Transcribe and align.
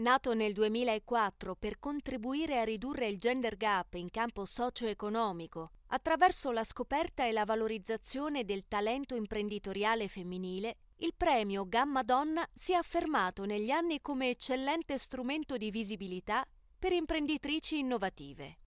Nato 0.00 0.32
nel 0.32 0.54
2004 0.54 1.56
per 1.56 1.78
contribuire 1.78 2.58
a 2.58 2.64
ridurre 2.64 3.06
il 3.06 3.18
gender 3.18 3.58
gap 3.58 3.92
in 3.94 4.08
campo 4.08 4.46
socio-economico 4.46 5.72
attraverso 5.88 6.52
la 6.52 6.64
scoperta 6.64 7.26
e 7.26 7.32
la 7.32 7.44
valorizzazione 7.44 8.46
del 8.46 8.64
talento 8.66 9.14
imprenditoriale 9.14 10.08
femminile, 10.08 10.78
il 11.00 11.12
premio 11.14 11.68
Gamma 11.68 12.02
Donna 12.02 12.48
si 12.54 12.72
è 12.72 12.76
affermato 12.76 13.44
negli 13.44 13.70
anni 13.70 14.00
come 14.00 14.30
eccellente 14.30 14.96
strumento 14.96 15.58
di 15.58 15.70
visibilità 15.70 16.46
per 16.78 16.92
imprenditrici 16.92 17.76
innovative. 17.76 18.60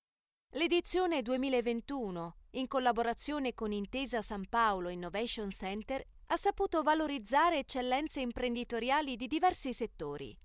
L'edizione 0.51 1.23
2021, 1.23 2.35
in 2.51 2.67
collaborazione 2.67 3.55
con 3.55 3.71
Intesa 3.71 4.21
San 4.21 4.47
Paolo 4.47 4.89
Innovation 4.89 5.49
Center, 5.49 6.05
ha 6.27 6.37
saputo 6.37 6.83
valorizzare 6.83 7.57
eccellenze 7.57 8.21
imprenditoriali 8.21 9.15
di 9.15 9.25
diversi 9.25 9.73
settori, 9.73 10.37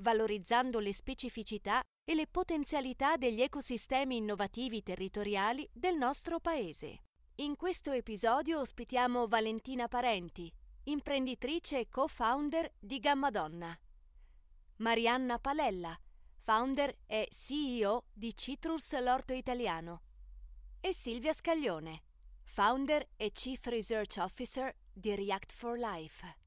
valorizzando 0.00 0.78
le 0.78 0.92
specificità 0.92 1.80
e 2.04 2.14
le 2.14 2.26
potenzialità 2.26 3.16
degli 3.16 3.40
ecosistemi 3.40 4.16
innovativi 4.16 4.82
territoriali 4.82 5.68
del 5.72 5.96
nostro 5.96 6.40
Paese. 6.40 7.04
In 7.36 7.56
questo 7.56 7.92
episodio 7.92 8.58
ospitiamo 8.58 9.26
Valentina 9.26 9.88
Parenti, 9.88 10.52
imprenditrice 10.84 11.78
e 11.78 11.88
co-founder 11.88 12.72
di 12.78 12.98
Gammadonna. 12.98 13.78
Marianna 14.76 15.38
Palella, 15.38 15.98
founder 16.42 16.96
e 17.06 17.28
CEO 17.30 18.06
di 18.12 18.34
Citrus 18.34 18.98
L'Orto 19.00 19.32
Italiano. 19.32 20.02
E 20.80 20.92
Silvia 20.92 21.32
Scaglione, 21.32 22.02
founder 22.42 23.06
e 23.16 23.30
Chief 23.30 23.64
Research 23.66 24.16
Officer 24.18 24.74
di 24.92 25.14
React 25.14 25.52
for 25.52 25.78
Life. 25.78 26.39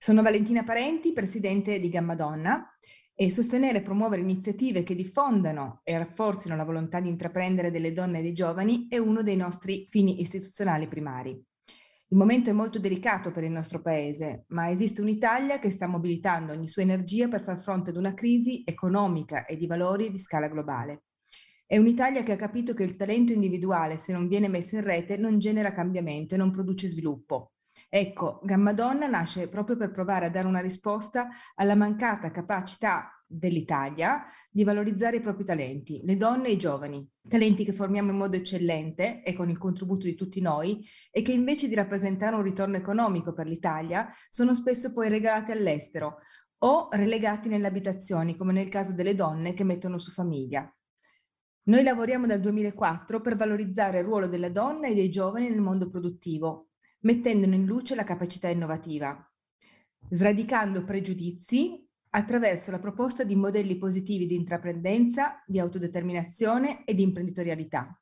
Sono 0.00 0.22
Valentina 0.22 0.62
Parenti, 0.62 1.12
presidente 1.12 1.80
di 1.80 1.88
Gammadonna 1.88 2.72
e 3.16 3.32
sostenere 3.32 3.78
e 3.78 3.82
promuovere 3.82 4.22
iniziative 4.22 4.84
che 4.84 4.94
diffondano 4.94 5.80
e 5.82 5.98
rafforzino 5.98 6.54
la 6.54 6.62
volontà 6.62 7.00
di 7.00 7.08
intraprendere 7.08 7.72
delle 7.72 7.90
donne 7.90 8.20
e 8.20 8.22
dei 8.22 8.32
giovani 8.32 8.86
è 8.88 8.96
uno 8.96 9.24
dei 9.24 9.34
nostri 9.34 9.88
fini 9.90 10.20
istituzionali 10.20 10.86
primari. 10.86 11.30
Il 11.30 12.16
momento 12.16 12.48
è 12.48 12.52
molto 12.52 12.78
delicato 12.78 13.32
per 13.32 13.42
il 13.42 13.50
nostro 13.50 13.82
paese, 13.82 14.44
ma 14.50 14.70
esiste 14.70 15.00
un'Italia 15.00 15.58
che 15.58 15.72
sta 15.72 15.88
mobilitando 15.88 16.52
ogni 16.52 16.68
sua 16.68 16.82
energia 16.82 17.26
per 17.26 17.42
far 17.42 17.58
fronte 17.58 17.90
ad 17.90 17.96
una 17.96 18.14
crisi 18.14 18.62
economica 18.64 19.46
e 19.46 19.56
di 19.56 19.66
valori 19.66 20.12
di 20.12 20.18
scala 20.18 20.46
globale. 20.46 21.06
È 21.66 21.76
un'Italia 21.76 22.22
che 22.22 22.32
ha 22.32 22.36
capito 22.36 22.72
che 22.72 22.84
il 22.84 22.94
talento 22.94 23.32
individuale, 23.32 23.98
se 23.98 24.12
non 24.12 24.28
viene 24.28 24.46
messo 24.46 24.76
in 24.76 24.84
rete, 24.84 25.16
non 25.16 25.40
genera 25.40 25.72
cambiamento 25.72 26.36
e 26.36 26.38
non 26.38 26.52
produce 26.52 26.86
sviluppo. 26.86 27.54
Ecco, 27.90 28.40
Gammadonna 28.42 29.06
nasce 29.06 29.48
proprio 29.48 29.76
per 29.76 29.90
provare 29.90 30.26
a 30.26 30.30
dare 30.30 30.46
una 30.46 30.60
risposta 30.60 31.28
alla 31.54 31.74
mancata 31.74 32.30
capacità 32.30 33.18
dell'Italia 33.26 34.26
di 34.50 34.62
valorizzare 34.62 35.16
i 35.16 35.20
propri 35.20 35.44
talenti, 35.44 36.02
le 36.04 36.18
donne 36.18 36.48
e 36.48 36.52
i 36.52 36.58
giovani, 36.58 37.06
talenti 37.26 37.64
che 37.64 37.72
formiamo 37.72 38.10
in 38.10 38.18
modo 38.18 38.36
eccellente 38.36 39.22
e 39.22 39.32
con 39.32 39.48
il 39.48 39.56
contributo 39.56 40.04
di 40.04 40.14
tutti 40.14 40.40
noi 40.42 40.86
e 41.10 41.22
che 41.22 41.32
invece 41.32 41.66
di 41.66 41.74
rappresentare 41.74 42.36
un 42.36 42.42
ritorno 42.42 42.76
economico 42.76 43.32
per 43.32 43.46
l'Italia 43.46 44.10
sono 44.28 44.54
spesso 44.54 44.92
poi 44.92 45.08
regalati 45.08 45.52
all'estero 45.52 46.18
o 46.58 46.88
relegati 46.90 47.48
nelle 47.48 47.68
abitazioni, 47.68 48.36
come 48.36 48.52
nel 48.52 48.68
caso 48.68 48.92
delle 48.92 49.14
donne 49.14 49.54
che 49.54 49.64
mettono 49.64 49.98
su 49.98 50.10
famiglia. 50.10 50.70
Noi 51.68 51.82
lavoriamo 51.82 52.26
dal 52.26 52.40
2004 52.40 53.20
per 53.20 53.36
valorizzare 53.36 53.98
il 53.98 54.04
ruolo 54.04 54.26
della 54.26 54.50
donna 54.50 54.88
e 54.88 54.94
dei 54.94 55.10
giovani 55.10 55.48
nel 55.48 55.60
mondo 55.60 55.88
produttivo, 55.88 56.67
mettendone 57.00 57.56
in 57.56 57.64
luce 57.64 57.94
la 57.94 58.04
capacità 58.04 58.48
innovativa, 58.48 59.16
sradicando 60.10 60.84
pregiudizi 60.84 61.86
attraverso 62.10 62.70
la 62.70 62.78
proposta 62.78 63.24
di 63.24 63.36
modelli 63.36 63.76
positivi 63.76 64.26
di 64.26 64.34
intraprendenza, 64.34 65.42
di 65.46 65.58
autodeterminazione 65.58 66.84
e 66.84 66.94
di 66.94 67.02
imprenditorialità. 67.02 68.00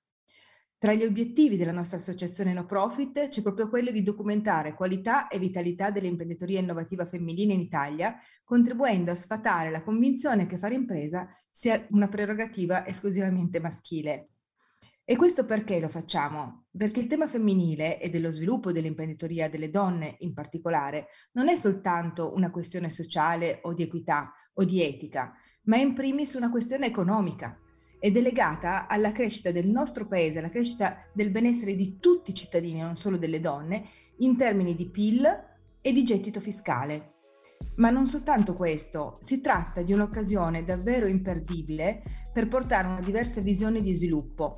Tra 0.78 0.92
gli 0.92 1.04
obiettivi 1.04 1.56
della 1.56 1.72
nostra 1.72 1.96
associazione 1.96 2.52
no 2.52 2.66
profit 2.66 3.28
c'è 3.28 3.40
proprio 3.40 3.68
quello 3.68 3.90
di 3.90 4.02
documentare 4.02 4.74
qualità 4.74 5.26
e 5.26 5.38
vitalità 5.38 5.90
dell'imprenditoria 5.90 6.60
innovativa 6.60 7.06
femminile 7.06 7.54
in 7.54 7.60
Italia, 7.60 8.14
contribuendo 8.44 9.10
a 9.10 9.14
sfatare 9.14 9.70
la 9.70 9.82
convinzione 9.82 10.46
che 10.46 10.58
fare 10.58 10.74
impresa 10.74 11.28
sia 11.50 11.86
una 11.90 12.08
prerogativa 12.08 12.86
esclusivamente 12.86 13.58
maschile. 13.58 14.35
E 15.08 15.14
questo 15.14 15.44
perché 15.44 15.78
lo 15.78 15.88
facciamo? 15.88 16.64
Perché 16.76 16.98
il 16.98 17.06
tema 17.06 17.28
femminile 17.28 18.00
e 18.00 18.08
dello 18.08 18.32
sviluppo 18.32 18.72
dell'imprenditoria 18.72 19.48
delle 19.48 19.70
donne 19.70 20.16
in 20.18 20.34
particolare 20.34 21.06
non 21.34 21.48
è 21.48 21.54
soltanto 21.54 22.32
una 22.34 22.50
questione 22.50 22.90
sociale 22.90 23.60
o 23.62 23.72
di 23.72 23.84
equità 23.84 24.32
o 24.54 24.64
di 24.64 24.82
etica, 24.82 25.32
ma 25.66 25.76
è 25.76 25.78
in 25.78 25.94
primis 25.94 26.34
una 26.34 26.50
questione 26.50 26.86
economica 26.86 27.56
ed 28.00 28.16
è 28.16 28.20
legata 28.20 28.88
alla 28.88 29.12
crescita 29.12 29.52
del 29.52 29.68
nostro 29.68 30.08
paese, 30.08 30.38
alla 30.38 30.48
crescita 30.48 30.96
del 31.14 31.30
benessere 31.30 31.76
di 31.76 31.98
tutti 31.98 32.32
i 32.32 32.34
cittadini, 32.34 32.80
non 32.80 32.96
solo 32.96 33.16
delle 33.16 33.38
donne, 33.38 33.84
in 34.18 34.36
termini 34.36 34.74
di 34.74 34.90
PIL 34.90 35.24
e 35.80 35.92
di 35.92 36.02
gettito 36.02 36.40
fiscale. 36.40 37.12
Ma 37.76 37.90
non 37.90 38.08
soltanto 38.08 38.54
questo, 38.54 39.16
si 39.20 39.40
tratta 39.40 39.82
di 39.82 39.92
un'occasione 39.92 40.64
davvero 40.64 41.06
imperdibile 41.06 42.02
per 42.32 42.48
portare 42.48 42.88
una 42.88 43.00
diversa 43.00 43.40
visione 43.40 43.80
di 43.80 43.92
sviluppo, 43.92 44.56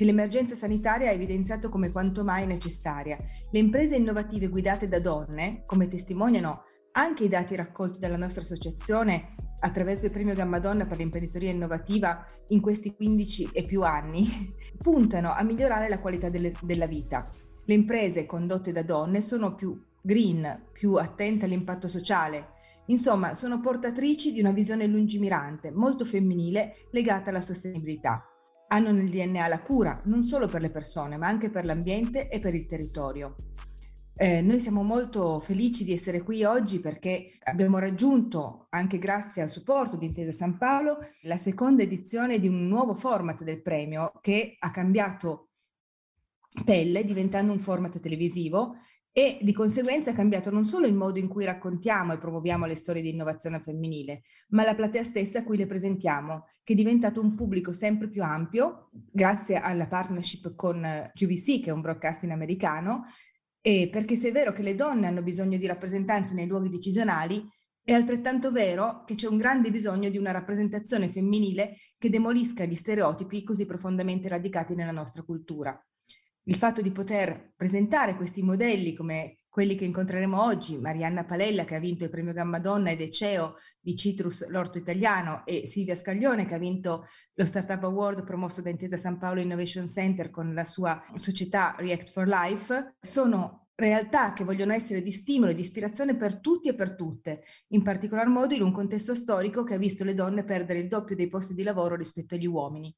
che 0.00 0.06
l'emergenza 0.06 0.54
sanitaria 0.54 1.10
ha 1.10 1.12
evidenziato 1.12 1.68
come 1.68 1.90
quanto 1.90 2.24
mai 2.24 2.46
necessaria. 2.46 3.18
Le 3.50 3.58
imprese 3.58 3.96
innovative 3.96 4.48
guidate 4.48 4.88
da 4.88 4.98
donne, 4.98 5.64
come 5.66 5.88
testimoniano 5.88 6.62
anche 6.92 7.24
i 7.24 7.28
dati 7.28 7.54
raccolti 7.54 7.98
dalla 7.98 8.16
nostra 8.16 8.40
associazione 8.40 9.34
attraverso 9.58 10.06
il 10.06 10.12
premio 10.12 10.34
Gamma 10.34 10.58
Donna 10.58 10.86
per 10.86 10.96
l'imprenditoria 10.96 11.50
innovativa 11.50 12.24
in 12.48 12.62
questi 12.62 12.94
15 12.94 13.50
e 13.52 13.62
più 13.64 13.82
anni, 13.82 14.26
puntano 14.82 15.34
a 15.34 15.42
migliorare 15.42 15.90
la 15.90 16.00
qualità 16.00 16.30
delle, 16.30 16.54
della 16.62 16.86
vita. 16.86 17.30
Le 17.66 17.74
imprese 17.74 18.24
condotte 18.24 18.72
da 18.72 18.82
donne 18.82 19.20
sono 19.20 19.54
più 19.54 19.78
green, 20.00 20.68
più 20.72 20.94
attente 20.94 21.44
all'impatto 21.44 21.88
sociale, 21.88 22.52
insomma 22.86 23.34
sono 23.34 23.60
portatrici 23.60 24.32
di 24.32 24.40
una 24.40 24.52
visione 24.52 24.86
lungimirante, 24.86 25.70
molto 25.70 26.06
femminile, 26.06 26.86
legata 26.90 27.28
alla 27.28 27.42
sostenibilità 27.42 28.24
hanno 28.72 28.92
nel 28.92 29.08
DNA 29.08 29.48
la 29.48 29.62
cura 29.62 30.00
non 30.04 30.22
solo 30.22 30.46
per 30.46 30.60
le 30.60 30.70
persone, 30.70 31.16
ma 31.16 31.26
anche 31.26 31.50
per 31.50 31.64
l'ambiente 31.64 32.28
e 32.28 32.38
per 32.38 32.54
il 32.54 32.66
territorio. 32.66 33.34
Eh, 34.14 34.42
noi 34.42 34.60
siamo 34.60 34.82
molto 34.82 35.40
felici 35.40 35.82
di 35.82 35.92
essere 35.92 36.22
qui 36.22 36.44
oggi 36.44 36.78
perché 36.78 37.38
abbiamo 37.44 37.78
raggiunto, 37.78 38.66
anche 38.70 38.98
grazie 38.98 39.40
al 39.40 39.48
supporto 39.48 39.96
di 39.96 40.06
Intesa 40.06 40.30
San 40.30 40.58
Paolo, 40.58 40.98
la 41.22 41.38
seconda 41.38 41.82
edizione 41.82 42.38
di 42.38 42.46
un 42.46 42.68
nuovo 42.68 42.94
format 42.94 43.42
del 43.42 43.62
premio 43.62 44.12
che 44.20 44.56
ha 44.58 44.70
cambiato 44.70 45.48
pelle 46.64 47.04
diventando 47.04 47.52
un 47.52 47.60
format 47.60 47.98
televisivo 47.98 48.76
e 49.12 49.38
di 49.40 49.52
conseguenza 49.52 50.10
è 50.10 50.14
cambiato 50.14 50.50
non 50.50 50.64
solo 50.64 50.86
il 50.86 50.94
modo 50.94 51.18
in 51.18 51.26
cui 51.26 51.44
raccontiamo 51.44 52.12
e 52.12 52.18
promuoviamo 52.18 52.66
le 52.66 52.76
storie 52.76 53.02
di 53.02 53.10
innovazione 53.10 53.60
femminile, 53.60 54.22
ma 54.50 54.62
la 54.64 54.74
platea 54.74 55.02
stessa 55.02 55.40
a 55.40 55.44
cui 55.44 55.56
le 55.56 55.66
presentiamo, 55.66 56.46
che 56.62 56.74
è 56.74 56.76
diventato 56.76 57.20
un 57.20 57.34
pubblico 57.34 57.72
sempre 57.72 58.08
più 58.08 58.22
ampio 58.22 58.90
grazie 58.92 59.56
alla 59.56 59.88
partnership 59.88 60.54
con 60.54 61.10
QVC, 61.12 61.60
che 61.60 61.70
è 61.70 61.72
un 61.72 61.80
broadcasting 61.80 62.30
americano, 62.30 63.04
e 63.60 63.88
perché 63.90 64.14
se 64.14 64.28
è 64.28 64.32
vero 64.32 64.52
che 64.52 64.62
le 64.62 64.76
donne 64.76 65.08
hanno 65.08 65.22
bisogno 65.22 65.58
di 65.58 65.66
rappresentanze 65.66 66.34
nei 66.34 66.46
luoghi 66.46 66.68
decisionali, 66.68 67.44
è 67.82 67.92
altrettanto 67.92 68.52
vero 68.52 69.02
che 69.04 69.16
c'è 69.16 69.26
un 69.26 69.38
grande 69.38 69.72
bisogno 69.72 70.08
di 70.08 70.18
una 70.18 70.30
rappresentazione 70.30 71.10
femminile 71.10 71.78
che 71.98 72.10
demolisca 72.10 72.64
gli 72.64 72.76
stereotipi 72.76 73.42
così 73.42 73.66
profondamente 73.66 74.28
radicati 74.28 74.74
nella 74.76 74.92
nostra 74.92 75.22
cultura 75.22 75.78
il 76.50 76.56
fatto 76.56 76.82
di 76.82 76.90
poter 76.90 77.52
presentare 77.56 78.16
questi 78.16 78.42
modelli 78.42 78.92
come 78.92 79.36
quelli 79.48 79.76
che 79.76 79.84
incontreremo 79.84 80.42
oggi, 80.42 80.78
Marianna 80.78 81.24
Palella 81.24 81.64
che 81.64 81.76
ha 81.76 81.78
vinto 81.80 82.02
il 82.02 82.10
premio 82.10 82.32
Gamma 82.32 82.58
Donna 82.58 82.90
ed 82.90 83.00
è 83.00 83.08
CEO 83.08 83.54
di 83.80 83.96
Citrus 83.96 84.48
L'Orto 84.48 84.76
Italiano 84.76 85.44
e 85.46 85.68
Silvia 85.68 85.94
Scaglione 85.94 86.46
che 86.46 86.54
ha 86.54 86.58
vinto 86.58 87.06
lo 87.34 87.46
Startup 87.46 87.82
Award 87.84 88.24
promosso 88.24 88.62
da 88.62 88.70
Intesa 88.70 88.96
San 88.96 89.18
Paolo 89.18 89.40
Innovation 89.40 89.86
Center 89.86 90.30
con 90.30 90.52
la 90.52 90.64
sua 90.64 91.00
società 91.14 91.76
React 91.78 92.10
for 92.10 92.26
Life, 92.26 92.96
sono 93.00 93.68
realtà 93.76 94.32
che 94.32 94.42
vogliono 94.42 94.72
essere 94.72 95.02
di 95.02 95.12
stimolo 95.12 95.52
e 95.52 95.54
di 95.54 95.62
ispirazione 95.62 96.16
per 96.16 96.40
tutti 96.40 96.68
e 96.68 96.74
per 96.74 96.96
tutte, 96.96 97.42
in 97.68 97.82
particolar 97.82 98.26
modo 98.26 98.54
in 98.54 98.62
un 98.62 98.72
contesto 98.72 99.14
storico 99.14 99.62
che 99.62 99.74
ha 99.74 99.78
visto 99.78 100.02
le 100.02 100.14
donne 100.14 100.42
perdere 100.42 100.80
il 100.80 100.88
doppio 100.88 101.14
dei 101.14 101.28
posti 101.28 101.54
di 101.54 101.62
lavoro 101.62 101.94
rispetto 101.94 102.34
agli 102.34 102.46
uomini. 102.46 102.92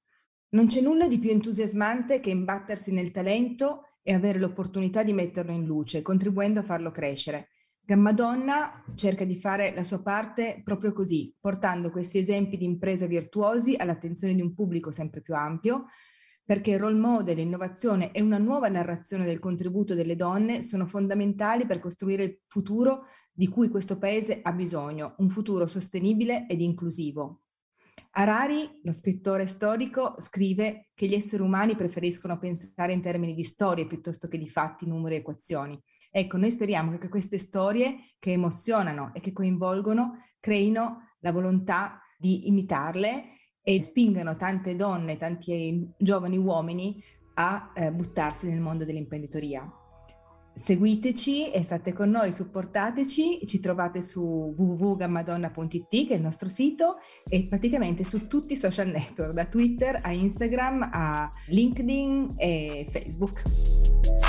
Non 0.55 0.67
c'è 0.67 0.83
nulla 0.83 1.09
di 1.09 1.19
più 1.19 1.31
entusiasmante 1.31 2.21
che 2.21 2.29
imbattersi 2.29 2.93
nel 2.93 3.11
talento 3.11 3.85
e 4.03 4.13
avere 4.13 4.39
l'opportunità 4.39 5.03
di 5.03 5.15
metterlo 5.15 5.51
in 5.51 5.65
luce, 5.65 6.03
contribuendo 6.03 6.61
a 6.61 6.63
farlo 6.63 6.91
crescere. 6.91 7.49
Gammadonna 7.81 8.85
cerca 8.95 9.25
di 9.25 9.35
fare 9.35 9.73
la 9.75 9.83
sua 9.83 10.03
parte 10.03 10.61
proprio 10.63 10.93
così, 10.93 11.35
portando 11.41 11.91
questi 11.91 12.19
esempi 12.19 12.59
di 12.59 12.67
imprese 12.67 13.07
virtuosi 13.07 13.77
all'attenzione 13.79 14.35
di 14.35 14.43
un 14.43 14.53
pubblico 14.53 14.91
sempre 14.91 15.23
più 15.23 15.35
ampio, 15.35 15.87
perché 16.45 16.77
role 16.77 16.99
model, 16.99 17.37
l'innovazione 17.37 18.13
e 18.13 18.21
una 18.21 18.37
nuova 18.37 18.69
narrazione 18.69 19.25
del 19.25 19.39
contributo 19.39 19.95
delle 19.95 20.17
donne 20.17 20.63
sono 20.63 20.85
fondamentali 20.87 21.65
per 21.65 21.79
costruire 21.79 22.25
il 22.25 22.41
futuro 22.47 23.07
di 23.33 23.49
cui 23.49 23.71
questo 23.71 23.97
paese 23.97 24.41
ha 24.43 24.53
bisogno, 24.53 25.15
un 25.17 25.31
futuro 25.31 25.67
sostenibile 25.67 26.47
ed 26.47 26.61
inclusivo. 26.61 27.42
Harari, 28.15 28.81
lo 28.83 28.93
scrittore 28.93 29.47
storico, 29.47 30.17
scrive 30.19 30.89
che 30.95 31.07
gli 31.07 31.15
esseri 31.15 31.43
umani 31.43 31.77
preferiscono 31.77 32.39
pensare 32.39 32.93
in 32.93 33.01
termini 33.01 33.35
di 33.35 33.45
storie 33.45 33.87
piuttosto 33.87 34.29
che 34.29 34.37
di 34.37 34.49
fatti, 34.49 34.87
numeri 34.87 35.15
e 35.15 35.19
equazioni. 35.19 35.81
Ecco, 36.11 36.37
noi 36.37 36.51
speriamo 36.51 36.99
che 36.99 37.09
queste 37.09 37.39
storie 37.39 38.15
che 38.19 38.33
emozionano 38.33 39.13
e 39.15 39.21
che 39.21 39.33
coinvolgono 39.33 40.19
creino 40.41 41.15
la 41.21 41.33
volontà 41.33 42.03
di 42.19 42.49
imitarle 42.49 43.25
e 43.63 43.81
spingano 43.81 44.37
tante 44.37 44.77
donne, 44.77 45.17
tanti 45.17 45.89
giovani 45.97 46.37
uomini 46.37 47.03
a 47.35 47.73
eh, 47.75 47.91
buttarsi 47.93 48.51
nel 48.51 48.61
mondo 48.61 48.85
dell'imprenditoria 48.85 49.67
seguiteci 50.55 51.51
e 51.51 51.63
state 51.63 51.93
con 51.93 52.11
noi, 52.11 52.33
supportateci, 52.33 53.47
ci 53.47 53.61
trovate 53.61 54.03
su 54.03 54.55
www.gammadonna.it 54.57 55.89
che 55.89 56.15
è 56.15 56.17
il 56.17 56.23
nostro 56.23 56.49
sito 56.49 56.97
e 57.29 57.47
praticamente 57.49 58.05
su 58.05 58.21
tutti 58.27 58.55
i 58.55 58.57
social 58.57 58.89
network, 58.89 59.33
da 59.33 59.45
Twitter 59.47 59.99
a 60.03 60.13
Instagram 60.13 60.91
a 60.93 61.31
LinkedIn 61.49 62.35
e 62.37 62.87
Facebook. 62.91 64.22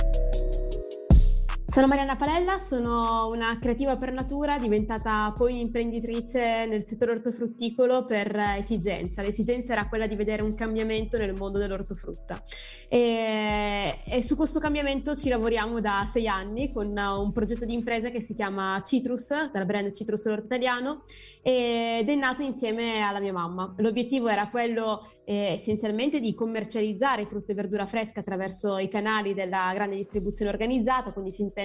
Sono 1.73 1.87
Marianna 1.87 2.15
Palella, 2.15 2.59
sono 2.59 3.27
una 3.29 3.57
creativa 3.59 3.97
per 3.97 4.11
natura, 4.11 4.59
diventata 4.59 5.33
poi 5.35 5.59
imprenditrice 5.59 6.67
nel 6.67 6.83
settore 6.83 7.13
ortofrutticolo 7.13 8.05
per 8.05 8.35
esigenza. 8.59 9.23
L'esigenza 9.23 9.71
era 9.71 9.87
quella 9.87 10.05
di 10.05 10.15
vedere 10.15 10.43
un 10.43 10.53
cambiamento 10.53 11.17
nel 11.17 11.33
mondo 11.33 11.57
dell'ortofrutta. 11.57 12.43
E, 12.87 13.97
e 14.05 14.21
su 14.21 14.35
questo 14.35 14.59
cambiamento 14.59 15.15
ci 15.15 15.29
lavoriamo 15.29 15.79
da 15.79 16.07
sei 16.13 16.27
anni 16.27 16.71
con 16.71 16.95
un 16.95 17.31
progetto 17.31 17.65
di 17.65 17.73
impresa 17.73 18.11
che 18.11 18.21
si 18.21 18.35
chiama 18.35 18.79
Citrus, 18.83 19.49
dal 19.51 19.65
brand 19.65 19.91
Citrus 19.91 20.25
Orto 20.25 20.45
Italiano, 20.45 21.05
ed 21.41 22.07
è 22.07 22.15
nato 22.15 22.43
insieme 22.43 23.01
alla 23.01 23.19
mia 23.19 23.33
mamma. 23.33 23.73
L'obiettivo 23.77 24.27
era 24.27 24.47
quello 24.49 25.07
eh, 25.25 25.53
essenzialmente 25.53 26.19
di 26.19 26.35
commercializzare 26.35 27.25
frutta 27.25 27.51
e 27.51 27.55
verdura 27.55 27.87
fresca 27.87 28.19
attraverso 28.19 28.77
i 28.77 28.89
canali 28.89 29.33
della 29.33 29.71
grande 29.73 29.95
distribuzione 29.95 30.51
organizzata, 30.51 31.11
quindi 31.11 31.31
si 31.31 31.41
intende 31.41 31.61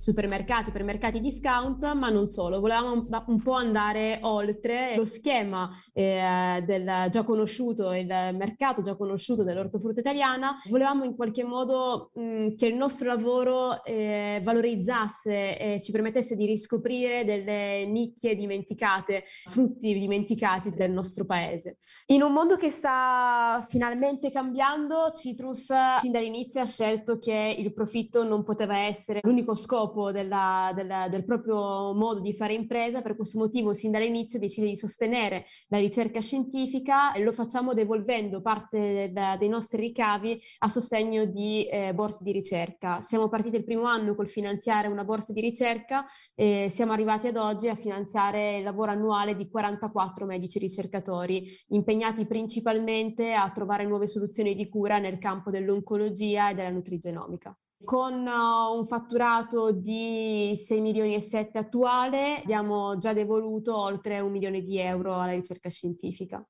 supermercati, 0.00 0.70
ipermercati 0.70 1.20
discount, 1.20 1.92
ma 1.94 2.08
non 2.08 2.28
solo, 2.28 2.60
volevamo 2.60 2.92
un, 2.92 3.22
un 3.26 3.42
po' 3.42 3.52
andare 3.52 4.18
oltre 4.22 4.94
lo 4.96 5.04
schema 5.04 5.70
eh, 5.92 6.62
del 6.64 7.08
già 7.10 7.24
conosciuto, 7.24 7.92
il 7.92 8.06
mercato 8.06 8.82
già 8.82 8.96
conosciuto 8.96 9.42
dell'ortofrutta 9.44 10.00
italiana, 10.00 10.60
volevamo 10.68 11.04
in 11.04 11.14
qualche 11.14 11.44
modo 11.44 12.10
mh, 12.14 12.54
che 12.56 12.66
il 12.66 12.74
nostro 12.74 13.08
lavoro 13.08 13.84
eh, 13.84 14.40
valorizzasse 14.42 15.58
e 15.58 15.80
ci 15.80 15.92
permettesse 15.92 16.36
di 16.36 16.46
riscoprire 16.46 17.24
delle 17.24 17.86
nicchie 17.86 18.34
dimenticate, 18.34 19.24
frutti 19.46 19.92
dimenticati 19.94 20.70
del 20.70 20.90
nostro 20.90 21.24
paese. 21.24 21.78
In 22.06 22.22
un 22.22 22.32
mondo 22.32 22.56
che 22.56 22.70
sta 22.70 23.64
finalmente 23.68 24.30
cambiando, 24.30 25.12
Citrus 25.14 25.70
sin 26.00 26.12
dall'inizio 26.12 26.60
ha 26.60 26.66
scelto 26.66 27.18
che 27.18 27.54
il 27.56 27.72
profitto 27.72 28.24
non 28.24 28.42
poteva 28.42 28.78
essere 28.78 29.20
l'unico 29.22 29.35
scopo 29.54 30.12
della, 30.12 30.72
della, 30.74 31.08
del 31.08 31.24
proprio 31.24 31.92
modo 31.94 32.20
di 32.20 32.32
fare 32.32 32.54
impresa, 32.54 33.02
per 33.02 33.16
questo 33.16 33.38
motivo 33.38 33.74
sin 33.74 33.90
dall'inizio 33.90 34.38
decide 34.38 34.68
di 34.68 34.76
sostenere 34.76 35.46
la 35.68 35.78
ricerca 35.78 36.20
scientifica 36.20 37.12
e 37.12 37.22
lo 37.22 37.32
facciamo 37.32 37.74
devolvendo 37.74 38.40
parte 38.40 39.10
da, 39.12 39.36
dei 39.36 39.48
nostri 39.48 39.80
ricavi 39.80 40.40
a 40.58 40.68
sostegno 40.68 41.24
di 41.24 41.66
eh, 41.66 41.92
borse 41.94 42.22
di 42.22 42.32
ricerca. 42.32 43.00
Siamo 43.00 43.28
partiti 43.28 43.56
il 43.56 43.64
primo 43.64 43.84
anno 43.84 44.14
col 44.14 44.28
finanziare 44.28 44.88
una 44.88 45.04
borsa 45.04 45.32
di 45.32 45.40
ricerca 45.40 46.04
e 46.34 46.68
siamo 46.70 46.92
arrivati 46.92 47.28
ad 47.28 47.36
oggi 47.36 47.68
a 47.68 47.74
finanziare 47.74 48.58
il 48.58 48.62
lavoro 48.62 48.92
annuale 48.92 49.36
di 49.36 49.48
44 49.48 50.26
medici 50.26 50.58
ricercatori 50.58 51.44
impegnati 51.68 52.26
principalmente 52.26 53.32
a 53.32 53.50
trovare 53.50 53.84
nuove 53.84 54.06
soluzioni 54.06 54.54
di 54.54 54.68
cura 54.68 54.98
nel 54.98 55.18
campo 55.18 55.50
dell'oncologia 55.50 56.50
e 56.50 56.54
della 56.54 56.70
nutrigenomica. 56.70 57.56
Con 57.84 58.26
uh, 58.26 58.76
un 58.76 58.86
fatturato 58.86 59.70
di 59.70 60.52
6 60.54 60.80
milioni 60.80 61.14
e 61.14 61.20
7 61.20 61.58
attuale 61.58 62.38
abbiamo 62.42 62.96
già 62.96 63.12
devoluto 63.12 63.76
oltre 63.76 64.18
un 64.20 64.32
milione 64.32 64.62
di 64.62 64.78
euro 64.78 65.14
alla 65.14 65.32
ricerca 65.32 65.68
scientifica. 65.68 66.44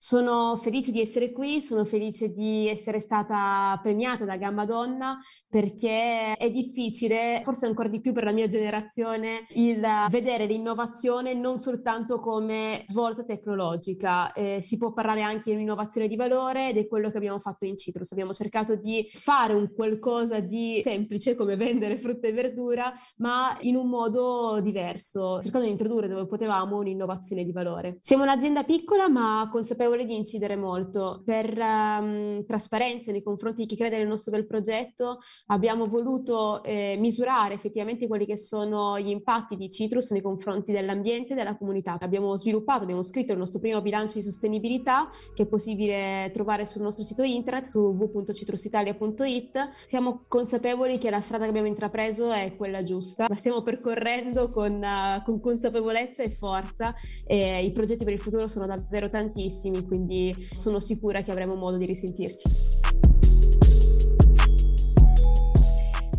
Sono 0.00 0.56
felice 0.62 0.92
di 0.92 1.00
essere 1.00 1.32
qui, 1.32 1.60
sono 1.60 1.84
felice 1.84 2.32
di 2.32 2.68
essere 2.68 3.00
stata 3.00 3.76
premiata 3.82 4.24
da 4.24 4.36
Gamma 4.36 4.64
Donna 4.64 5.18
perché 5.48 6.34
è 6.34 6.50
difficile, 6.52 7.40
forse 7.42 7.66
ancora 7.66 7.88
di 7.88 8.00
più 8.00 8.12
per 8.12 8.22
la 8.22 8.30
mia 8.30 8.46
generazione, 8.46 9.46
il 9.54 9.84
vedere 10.08 10.46
l'innovazione 10.46 11.34
non 11.34 11.58
soltanto 11.58 12.20
come 12.20 12.84
svolta 12.86 13.24
tecnologica. 13.24 14.30
Eh, 14.34 14.58
si 14.62 14.76
può 14.76 14.92
parlare 14.92 15.22
anche 15.22 15.50
di 15.50 15.56
un'innovazione 15.56 16.06
di 16.06 16.14
valore 16.14 16.68
ed 16.68 16.76
è 16.76 16.86
quello 16.86 17.10
che 17.10 17.16
abbiamo 17.16 17.40
fatto 17.40 17.64
in 17.64 17.76
Citrus. 17.76 18.12
Abbiamo 18.12 18.32
cercato 18.32 18.76
di 18.76 19.04
fare 19.12 19.54
un 19.54 19.72
qualcosa 19.74 20.38
di 20.38 20.80
semplice 20.84 21.34
come 21.34 21.56
vendere 21.56 21.98
frutta 21.98 22.28
e 22.28 22.32
verdura, 22.32 22.92
ma 23.16 23.56
in 23.62 23.74
un 23.74 23.88
modo 23.88 24.60
diverso, 24.62 25.40
cercando 25.42 25.66
di 25.66 25.72
introdurre 25.72 26.06
dove 26.06 26.26
potevamo 26.26 26.76
un'innovazione 26.76 27.42
di 27.42 27.50
valore. 27.50 27.98
Siamo 28.00 28.22
un'azienda 28.22 28.62
piccola 28.62 29.08
ma 29.08 29.48
consapevole 29.50 29.86
consapevole 29.88 30.04
di 30.04 30.16
incidere 30.16 30.56
molto. 30.56 31.22
Per 31.24 31.56
um, 31.58 32.44
trasparenza 32.44 33.10
nei 33.10 33.22
confronti 33.22 33.62
di 33.62 33.66
chi 33.66 33.76
crede 33.76 33.98
nel 33.98 34.06
nostro 34.06 34.30
bel 34.30 34.46
progetto 34.46 35.20
abbiamo 35.46 35.88
voluto 35.88 36.62
eh, 36.62 36.96
misurare 36.98 37.54
effettivamente 37.54 38.06
quelli 38.06 38.26
che 38.26 38.36
sono 38.36 38.98
gli 39.00 39.08
impatti 39.08 39.56
di 39.56 39.70
Citrus 39.70 40.10
nei 40.10 40.20
confronti 40.20 40.72
dell'ambiente 40.72 41.32
e 41.32 41.36
della 41.36 41.56
comunità. 41.56 41.96
Abbiamo 41.98 42.36
sviluppato, 42.36 42.82
abbiamo 42.82 43.02
scritto 43.02 43.32
il 43.32 43.38
nostro 43.38 43.58
primo 43.58 43.80
bilancio 43.80 44.18
di 44.18 44.24
sostenibilità 44.24 45.08
che 45.34 45.44
è 45.44 45.48
possibile 45.48 46.30
trovare 46.32 46.66
sul 46.66 46.82
nostro 46.82 47.04
sito 47.04 47.22
internet 47.22 47.64
su 47.64 47.78
www.citrusitalia.it. 47.78 49.70
Siamo 49.76 50.24
consapevoli 50.28 50.98
che 50.98 51.10
la 51.10 51.20
strada 51.20 51.44
che 51.44 51.50
abbiamo 51.50 51.68
intrapreso 51.68 52.30
è 52.30 52.54
quella 52.56 52.82
giusta, 52.82 53.26
la 53.28 53.34
stiamo 53.34 53.62
percorrendo 53.62 54.48
con, 54.48 54.72
uh, 54.72 55.22
con 55.24 55.40
consapevolezza 55.40 56.22
e 56.22 56.30
forza 56.30 56.94
e 57.26 57.64
i 57.64 57.72
progetti 57.72 58.04
per 58.04 58.12
il 58.12 58.18
futuro 58.18 58.48
sono 58.48 58.66
davvero 58.66 59.08
tantissimi 59.08 59.77
quindi 59.84 60.34
sono 60.54 60.80
sicura 60.80 61.22
che 61.22 61.30
avremo 61.30 61.54
modo 61.54 61.76
di 61.76 61.86
risentirci. 61.86 62.87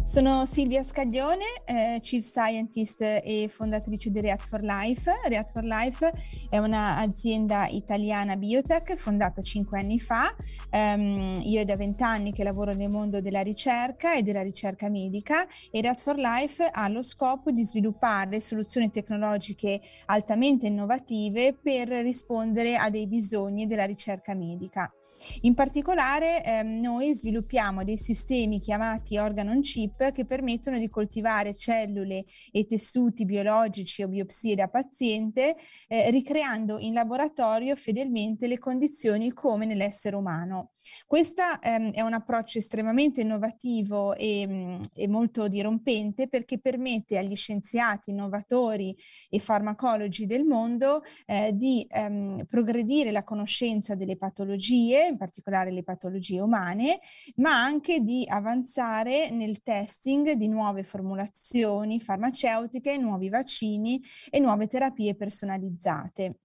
Sono 0.10 0.44
Silvia 0.48 0.82
Scaglione, 0.82 1.62
eh, 1.66 2.00
Chief 2.02 2.26
Scientist 2.26 3.00
e 3.00 3.48
fondatrice 3.48 4.10
di 4.10 4.20
React 4.20 4.48
for 4.48 4.62
Life. 4.64 5.14
React 5.28 5.52
for 5.52 5.64
Life 5.64 6.12
è 6.50 6.58
un'azienda 6.58 7.68
italiana 7.68 8.36
biotech 8.36 8.96
fondata 8.96 9.44
cinque 9.44 9.80
anni 9.80 10.00
fa. 10.00 10.36
Um, 10.72 11.40
io 11.44 11.60
è 11.60 11.64
da 11.64 11.76
vent'anni 11.76 12.34
che 12.34 12.44
lavoro 12.44 12.74
nel 12.74 12.90
mondo 12.90 13.22
della 13.22 13.42
ricerca 13.42 14.16
e 14.16 14.24
della 14.24 14.42
ricerca 14.42 14.90
medica 14.90 15.46
e 15.70 15.80
React 15.80 16.02
for 16.02 16.16
Life 16.16 16.66
ha 16.66 16.88
lo 16.88 17.04
scopo 17.04 17.52
di 17.52 17.64
sviluppare 17.64 18.40
soluzioni 18.40 18.90
tecnologiche 18.90 19.80
altamente 20.08 20.66
innovative 20.66 21.54
per 21.54 21.88
rispondere 21.88 22.78
a 22.78 22.90
dei 22.90 23.06
bisogni 23.06 23.68
della 23.68 23.86
ricerca 23.86 24.34
medica. 24.34 24.92
In 25.42 25.54
particolare 25.54 26.44
ehm, 26.44 26.80
noi 26.80 27.14
sviluppiamo 27.14 27.84
dei 27.84 27.98
sistemi 27.98 28.60
chiamati 28.60 29.18
organ 29.18 29.50
on 29.50 29.62
chip 29.62 30.12
che 30.12 30.26
permettono 30.26 30.78
di 30.78 30.90
coltivare 30.90 31.56
cellule 31.56 32.26
e 32.52 32.66
tessuti 32.66 33.26
biologici 33.26 34.04
o 34.04 34.08
biopsie 34.08 34.56
da 34.56 34.68
paziente 34.68 35.56
eh, 35.88 36.10
ricreando 36.10 36.78
in 36.80 36.94
laboratorio 36.94 37.76
fedelmente 37.76 38.48
le 38.48 38.58
condizioni 38.58 39.32
come 39.32 39.66
nell'essere 39.66 40.16
umano. 40.16 40.72
Questo 41.06 41.44
ehm, 41.62 41.92
è 41.92 42.02
un 42.02 42.14
approccio 42.14 42.58
estremamente 42.58 43.22
innovativo 43.22 44.16
e, 44.16 44.46
mm, 44.48 44.82
e 44.94 45.08
molto 45.08 45.48
dirompente 45.48 46.28
perché 46.28 46.60
permette 46.60 47.18
agli 47.18 47.36
scienziati, 47.36 48.12
innovatori 48.12 48.96
e 49.30 49.40
farmacologi 49.40 50.26
del 50.26 50.46
mondo 50.46 51.02
eh, 51.26 51.52
di 51.54 51.86
ehm, 51.90 52.46
progredire 52.46 53.12
la 53.12 53.24
conoscenza 53.24 53.96
delle 53.96 54.18
patologie 54.18 54.99
in 55.08 55.18
particolare 55.18 55.72
le 55.72 55.84
patologie 55.84 56.40
umane, 56.40 57.00
ma 57.36 57.62
anche 57.62 58.02
di 58.02 58.26
avanzare 58.28 59.30
nel 59.30 59.62
testing 59.62 60.32
di 60.34 60.48
nuove 60.48 60.84
formulazioni 60.84 62.00
farmaceutiche, 62.00 62.98
nuovi 62.98 63.30
vaccini 63.30 64.02
e 64.30 64.40
nuove 64.40 64.68
terapie 64.68 65.16
personalizzate. 65.16 66.40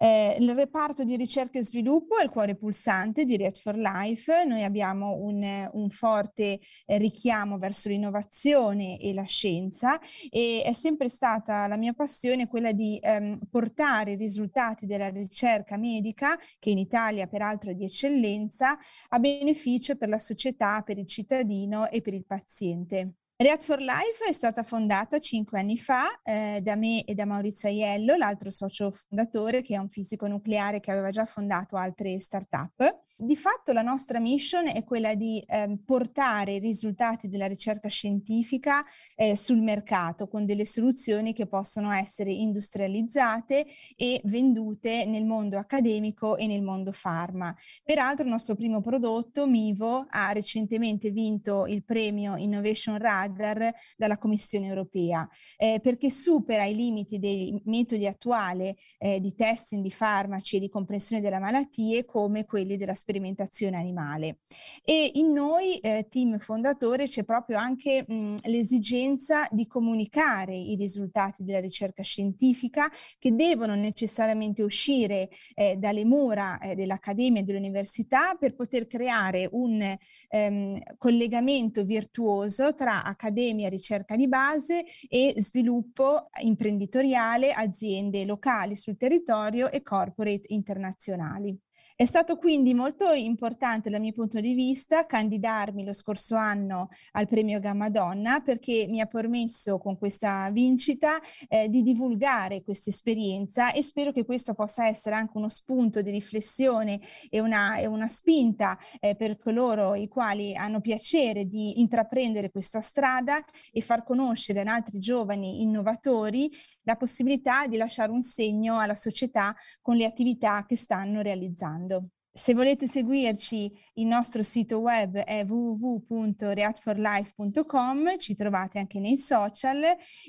Eh, 0.00 0.36
il 0.38 0.54
reparto 0.54 1.02
di 1.02 1.16
ricerca 1.16 1.58
e 1.58 1.64
sviluppo 1.64 2.18
è 2.18 2.22
il 2.22 2.30
cuore 2.30 2.54
pulsante 2.54 3.24
di 3.24 3.36
React 3.36 3.58
for 3.58 3.76
Life. 3.76 4.44
Noi 4.44 4.62
abbiamo 4.62 5.16
un, 5.16 5.68
un 5.72 5.90
forte 5.90 6.60
eh, 6.86 6.98
richiamo 6.98 7.58
verso 7.58 7.88
l'innovazione 7.88 8.98
e 9.00 9.12
la 9.12 9.24
scienza 9.24 9.98
e 10.30 10.62
è 10.64 10.72
sempre 10.72 11.08
stata 11.08 11.66
la 11.66 11.76
mia 11.76 11.94
passione 11.94 12.46
quella 12.46 12.70
di 12.70 12.98
ehm, 13.02 13.40
portare 13.50 14.12
i 14.12 14.16
risultati 14.16 14.86
della 14.86 15.08
ricerca 15.08 15.76
medica, 15.76 16.38
che 16.60 16.70
in 16.70 16.78
Italia 16.78 17.26
peraltro 17.26 17.70
è 17.70 17.74
di 17.74 17.84
eccellenza, 17.84 18.78
a 19.08 19.18
beneficio 19.18 19.96
per 19.96 20.08
la 20.08 20.18
società, 20.18 20.82
per 20.82 20.98
il 20.98 21.06
cittadino 21.06 21.90
e 21.90 22.00
per 22.00 22.14
il 22.14 22.24
paziente. 22.24 23.14
React 23.40 23.62
for 23.62 23.78
Life 23.78 24.24
è 24.28 24.32
stata 24.32 24.64
fondata 24.64 25.20
cinque 25.20 25.60
anni 25.60 25.78
fa 25.78 26.20
eh, 26.24 26.58
da 26.60 26.74
me 26.74 27.04
e 27.04 27.14
da 27.14 27.24
Maurizio 27.24 27.68
Aiello, 27.68 28.16
l'altro 28.16 28.50
socio 28.50 28.90
fondatore 28.90 29.62
che 29.62 29.76
è 29.76 29.78
un 29.78 29.88
fisico 29.88 30.26
nucleare 30.26 30.80
che 30.80 30.90
aveva 30.90 31.10
già 31.10 31.24
fondato 31.24 31.76
altre 31.76 32.18
start-up. 32.18 33.06
Di 33.20 33.34
fatto 33.34 33.72
la 33.72 33.82
nostra 33.82 34.20
mission 34.20 34.68
è 34.68 34.84
quella 34.84 35.16
di 35.16 35.40
eh, 35.40 35.76
portare 35.84 36.52
i 36.52 36.58
risultati 36.60 37.28
della 37.28 37.48
ricerca 37.48 37.88
scientifica 37.88 38.84
eh, 39.16 39.34
sul 39.34 39.60
mercato 39.60 40.28
con 40.28 40.44
delle 40.44 40.64
soluzioni 40.64 41.32
che 41.32 41.48
possono 41.48 41.90
essere 41.90 42.30
industrializzate 42.30 43.66
e 43.96 44.20
vendute 44.22 45.04
nel 45.04 45.24
mondo 45.24 45.58
accademico 45.58 46.36
e 46.36 46.46
nel 46.46 46.62
mondo 46.62 46.92
pharma. 46.92 47.52
Peraltro 47.82 48.24
il 48.24 48.30
nostro 48.30 48.54
primo 48.54 48.80
prodotto, 48.80 49.48
Mivo, 49.48 50.06
ha 50.08 50.30
recentemente 50.30 51.10
vinto 51.10 51.66
il 51.66 51.82
premio 51.82 52.36
Innovation 52.36 52.98
Radar 53.28 53.72
dalla 53.96 54.18
Commissione 54.18 54.66
europea 54.66 55.28
eh, 55.56 55.80
perché 55.82 56.10
supera 56.10 56.64
i 56.64 56.74
limiti 56.74 57.18
dei 57.18 57.60
metodi 57.64 58.06
attuali 58.06 58.74
eh, 58.98 59.20
di 59.20 59.34
testing 59.34 59.82
di 59.82 59.90
farmaci 59.90 60.56
e 60.56 60.60
di 60.60 60.68
comprensione 60.68 61.22
delle 61.22 61.38
malattie 61.38 62.04
come 62.04 62.44
quelli 62.44 62.76
della 62.76 62.94
sperimentazione 62.94 63.76
animale. 63.76 64.38
E 64.84 65.12
in 65.14 65.32
noi, 65.32 65.78
eh, 65.78 66.06
team 66.08 66.38
fondatore, 66.38 67.06
c'è 67.06 67.24
proprio 67.24 67.58
anche 67.58 68.04
mh, 68.06 68.36
l'esigenza 68.44 69.46
di 69.50 69.66
comunicare 69.66 70.56
i 70.56 70.74
risultati 70.76 71.44
della 71.44 71.60
ricerca 71.60 72.02
scientifica 72.02 72.90
che 73.18 73.34
devono 73.34 73.74
necessariamente 73.74 74.62
uscire 74.62 75.28
eh, 75.54 75.76
dalle 75.76 76.04
mura 76.04 76.58
eh, 76.58 76.74
dell'accademia 76.74 77.40
e 77.40 77.44
dell'università 77.44 78.34
per 78.34 78.54
poter 78.54 78.86
creare 78.86 79.48
un 79.50 79.96
ehm, 80.28 80.80
collegamento 80.96 81.84
virtuoso 81.84 82.74
tra 82.74 83.04
accademia, 83.18 83.68
ricerca 83.68 84.14
di 84.14 84.28
base 84.28 84.84
e 85.08 85.34
sviluppo 85.38 86.30
imprenditoriale, 86.42 87.52
aziende 87.52 88.24
locali 88.24 88.76
sul 88.76 88.96
territorio 88.96 89.68
e 89.70 89.82
corporate 89.82 90.46
internazionali. 90.54 91.58
È 92.00 92.04
stato 92.04 92.36
quindi 92.36 92.74
molto 92.74 93.10
importante 93.10 93.90
dal 93.90 94.00
mio 94.00 94.12
punto 94.12 94.38
di 94.38 94.54
vista 94.54 95.04
candidarmi 95.04 95.84
lo 95.84 95.92
scorso 95.92 96.36
anno 96.36 96.90
al 97.10 97.26
premio 97.26 97.58
Gamma 97.58 97.90
Donna 97.90 98.38
perché 98.38 98.86
mi 98.88 99.00
ha 99.00 99.06
permesso 99.06 99.78
con 99.78 99.98
questa 99.98 100.48
vincita 100.52 101.18
eh, 101.48 101.68
di 101.68 101.82
divulgare 101.82 102.62
questa 102.62 102.90
esperienza 102.90 103.72
e 103.72 103.82
spero 103.82 104.12
che 104.12 104.24
questo 104.24 104.54
possa 104.54 104.86
essere 104.86 105.16
anche 105.16 105.36
uno 105.36 105.48
spunto 105.48 106.00
di 106.00 106.12
riflessione 106.12 107.00
e 107.28 107.40
una, 107.40 107.78
e 107.78 107.86
una 107.86 108.06
spinta 108.06 108.78
eh, 109.00 109.16
per 109.16 109.36
coloro 109.36 109.96
i 109.96 110.06
quali 110.06 110.54
hanno 110.54 110.80
piacere 110.80 111.46
di 111.46 111.80
intraprendere 111.80 112.52
questa 112.52 112.80
strada 112.80 113.44
e 113.72 113.80
far 113.80 114.04
conoscere 114.04 114.60
ad 114.60 114.68
altri 114.68 115.00
giovani 115.00 115.62
innovatori 115.62 116.48
la 116.88 116.96
possibilità 116.96 117.66
di 117.66 117.76
lasciare 117.76 118.10
un 118.10 118.22
segno 118.22 118.78
alla 118.78 118.94
società 118.94 119.54
con 119.82 119.96
le 119.96 120.06
attività 120.06 120.64
che 120.66 120.74
stanno 120.74 121.20
realizzando. 121.20 122.12
Se 122.32 122.54
volete 122.54 122.86
seguirci, 122.86 123.70
il 123.94 124.06
nostro 124.06 124.42
sito 124.42 124.78
web 124.78 125.18
è 125.18 125.44
www.reactforlife.com, 125.44 128.16
ci 128.16 128.34
trovate 128.34 128.78
anche 128.78 129.00
nei 129.00 129.18
social 129.18 129.82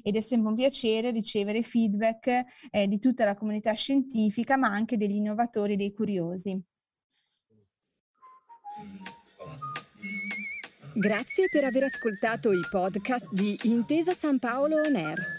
ed 0.04 0.18
è 0.18 0.22
sempre 0.22 0.50
un 0.50 0.56
piacere 0.56 1.12
ricevere 1.12 1.62
feedback 1.62 2.44
eh, 2.72 2.88
di 2.88 3.00
tutta 3.00 3.24
la 3.24 3.36
comunità 3.36 3.72
scientifica, 3.74 4.58
ma 4.58 4.68
anche 4.68 4.98
degli 4.98 5.16
innovatori 5.16 5.74
e 5.74 5.78
dei 5.78 5.94
curiosi. 5.94 6.62
Grazie 10.94 11.48
per 11.50 11.63
aver 11.63 11.84
ascoltato 11.84 12.51
i 12.51 12.60
podcast 12.70 13.32
di 13.32 13.58
Intesa 13.63 14.13
San 14.13 14.39
Paolo 14.39 14.82
On 14.82 14.96
Air. 14.96 15.38